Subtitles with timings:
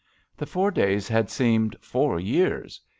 [0.35, 2.81] The four days had seemed four years.